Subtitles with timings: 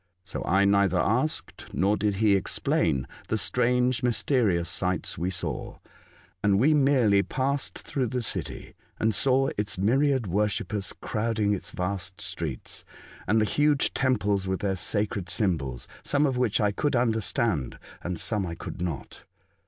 [0.23, 5.77] So I neither asked nor did he explain the strange mysterious sights we saw,
[6.41, 12.19] and we merely passed through the city and saw its myriad worshippers crowding its vast
[12.19, 12.83] streets,
[13.27, 18.19] and the huge temples with their sacred symbols, some of which I could understand and
[18.19, 19.21] some I could not.